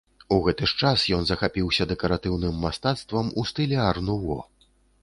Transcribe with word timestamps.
У 0.35 0.37
гэты 0.45 0.69
ж 0.71 0.79
час 0.83 1.03
ён 1.17 1.27
захапіўся 1.31 1.87
дэкаратыўным 1.91 2.59
мастацтвам 2.65 3.31
ў 3.39 3.53
стылі 3.53 3.83
ар-нуво. 3.89 4.43